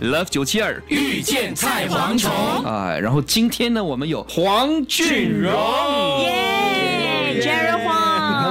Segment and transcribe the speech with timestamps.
[0.00, 0.82] Love 九七二。
[0.88, 2.30] 遇见蔡蝗虫，
[2.64, 5.52] 啊，然后今天呢，我们有黄俊荣，
[6.22, 7.40] 耶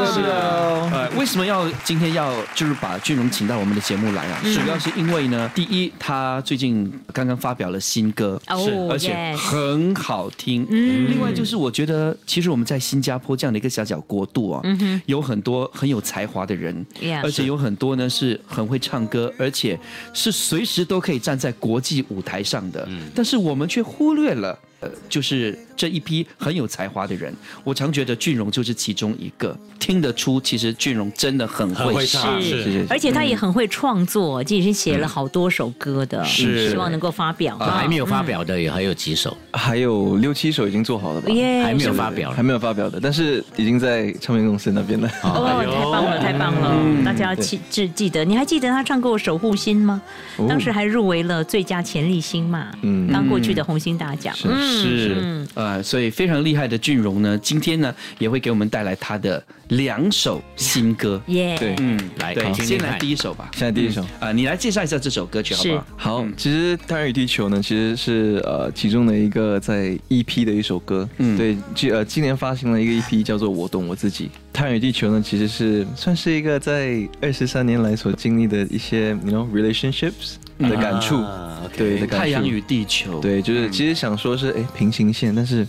[0.05, 4.39] 是的，呃，为什么要今天要就是把俊荣请到我们的节目来啊？
[4.43, 10.65] 主要是因为呢，第一，他最近刚刚发表了新歌，是而且很好听。
[10.69, 14.61] 嗯另外就是我觉得，其实我们在新加坡这样的一个小小国度啊，
[15.05, 16.85] 有很多很有才华的人
[17.23, 19.77] 而且有很多呢是很会唱歌，而且
[20.13, 22.87] 是随时都可以站在国际舞台上的。
[23.13, 24.57] 但是我们却忽略了。
[24.81, 29.57] 呃，就是这一批很有才华的人，我常觉得俊荣就是其中一个。
[29.79, 36.69] 听得出，其实俊荣真的很很会会唱，是是是而且他也很会创作，这已经写了好多首歌的，是。
[36.69, 37.55] 希望能够发表。
[37.57, 41.29] 啊还没有发表的也还有几首，还有六七首已经做好了吧？
[41.29, 42.31] 耶，还没有发表。
[42.31, 45.09] 还没有发表的，但是已经在唱片公司那边了。
[45.23, 47.03] 哦，太棒了，太棒了！
[47.05, 50.01] 大家要记记记得，你还记得他唱过《守护星》吗？
[50.37, 50.45] 哦。
[50.49, 53.07] 当时还入围了最佳潜力星嘛，嗯。
[53.11, 54.35] 刚过去的红星大奖。
[54.43, 59.41] 嗯是，呃，所以非常厉害的俊荣呢，今天呢也会给我们带来他的
[59.85, 61.21] 两首新歌。
[61.27, 63.49] 耶，对，嗯，来先来第一首吧。
[63.55, 64.05] 先来第一首。
[64.19, 66.17] 啊、你来介绍一下这首歌曲好不好？
[66.17, 71.07] 好，其实《太阳与地球》呢，其实是呃其中的一个在 EP 的一首歌。
[71.19, 74.25] 嗯对，今呃今年发行了一个 EP 叫做《我懂我自己》。
[74.51, 81.15] 《太阳与地球》呢，其实是算是一个在二十三年来所经历的一些，you know relationships 的感触。
[81.17, 82.05] 啊对。
[82.07, 83.19] 太阳与地球。
[83.19, 85.67] 对，就是其实想说是哎平行线，但是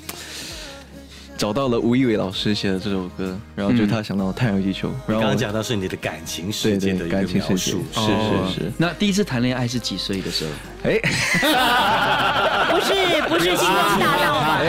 [1.37, 10.51] 找到了吴亦伟老师写的这首歌，然后就他想到太阳与地球，然后刚刚讲到是你的感情世界的一个感情世界描述，是哦是是，那第一次谈恋爱是几岁的时候？
[10.85, 10.99] 哎
[12.71, 12.95] 不是
[13.29, 14.61] 不是星光大道吧？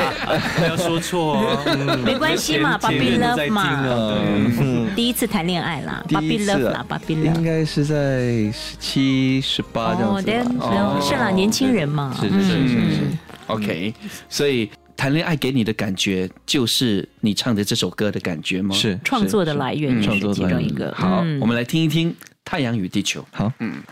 [0.57, 1.57] 不要说错
[2.03, 7.43] 没关系嘛前 Puppy 前面都 Love 嘛第一次谈恋爱啦第一，Puppy Love 应。
[7.43, 7.95] 该是在
[8.51, 10.99] 十七十八这样哦，子对，吧。
[11.01, 12.15] 是啦，年轻人嘛。
[12.19, 13.07] 是是是是是。
[13.47, 13.93] OK，
[14.27, 18.73] 所以谈恋爱给你的感觉就是你唱的这首歌的感觉吗？。
[18.75, 20.91] 是创作的来源也是创作的其中一个。
[20.93, 22.11] 好，嗯我们来听一听
[22.43, 23.21] 《太阳与地球》。
[23.31, 23.83] 好，嗯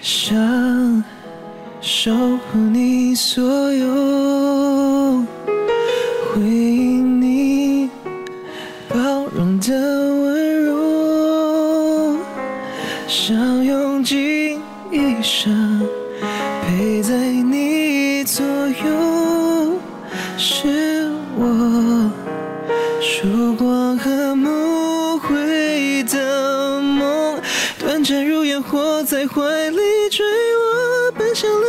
[0.00, 1.02] 想
[1.86, 3.42] 守护你所
[3.74, 5.22] 有，
[6.32, 7.90] 回应你
[8.88, 8.96] 包
[9.36, 12.16] 容的温柔，
[13.06, 14.58] 想用尽
[14.90, 15.86] 一生
[16.62, 19.78] 陪在你左右，
[20.38, 22.10] 是我
[23.22, 23.63] 如果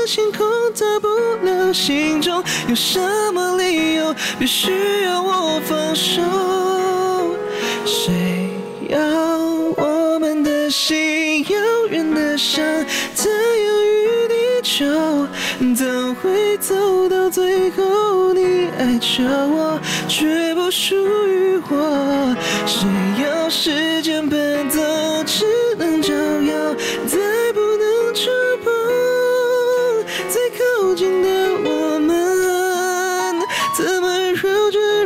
[0.05, 1.07] 星空，到不
[1.43, 2.99] 了心中，有什
[3.33, 6.21] 么理由必须要我放手？
[7.85, 8.51] 谁
[8.89, 8.99] 要
[9.77, 12.63] 我们的心遥远的像
[13.17, 15.27] 太阳与地球，
[15.75, 20.95] 怎会走到最后，你爱着我，却不属
[21.27, 22.35] 于我。
[22.67, 22.87] 谁
[23.23, 24.44] 要时间奔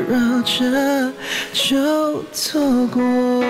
[0.10, 1.14] 绕着
[1.54, 3.44] 就错过？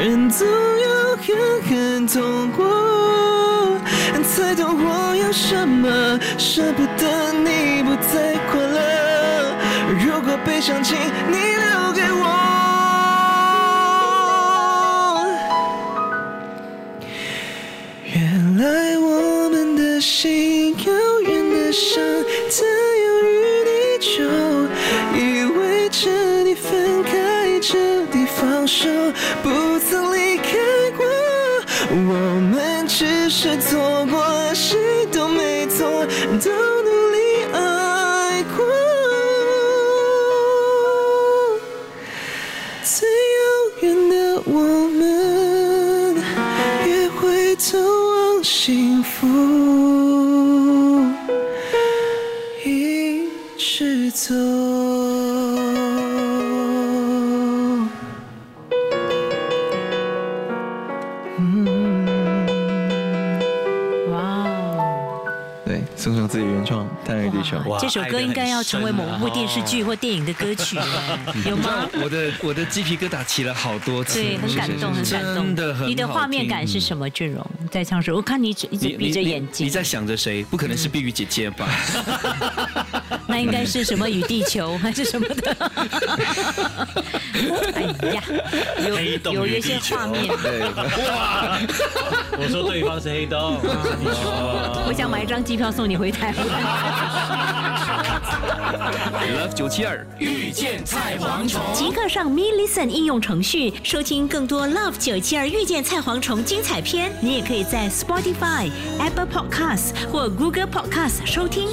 [0.00, 1.36] 人总要狠
[1.68, 3.78] 狠痛过，
[4.24, 9.54] 才懂我要什么，舍不得你不再快乐。
[10.02, 10.96] 如果悲伤，请
[11.30, 11.36] 你
[32.94, 34.22] 只是错过，
[34.54, 34.78] 谁
[35.10, 36.06] 都没错，
[36.44, 36.50] 都
[36.82, 38.64] 努力爱过。
[42.84, 43.40] 最遥
[43.80, 44.60] 远的我
[44.90, 46.16] 们，
[46.86, 49.26] 也回头望幸福，
[52.62, 55.01] 一直走。
[65.64, 67.56] 对，送上自己原创《探爱地球》。
[67.68, 70.76] 哇这首歌应该要成为某部电视剧或电影的歌曲，
[71.48, 71.88] 有吗？
[72.02, 75.34] 我的我的鸡皮疙瘩起了好多次，对，很感动，很感动。
[75.34, 75.88] 真的很。
[75.88, 77.08] 你的画面感是什么？
[77.10, 79.66] 俊荣在唱时，我看你一直一直闭着眼睛。
[79.66, 80.42] 你在想着谁？
[80.44, 81.68] 不可能是碧玉姐姐吧？
[83.28, 85.56] 那应该是什么与地球还是什么的？
[88.02, 88.22] 哎呀，
[88.86, 90.26] 有有一些画面。
[91.08, 91.58] 哇！
[92.38, 93.58] 我说对方是黑洞。
[94.86, 96.46] 我想买一张机票送你回台湾。
[99.38, 107.12] Love 九七二遇见菜蝗虫，即刻上 Me Listen 应用程序收听更多 Love 九七二遇见菜蝗虫精彩片。
[107.20, 111.68] 你也可以在 Spotify、Apple Podcasts 或 Google Podcasts 收听。